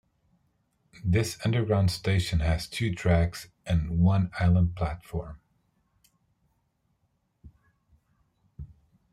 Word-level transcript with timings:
This 1.05 1.37
underground 1.45 1.91
station 1.91 2.39
has 2.39 2.67
two 2.67 2.91
tracks 2.95 3.49
and 3.67 3.99
one 3.99 4.31
island 4.39 4.75
platform. 4.75 5.39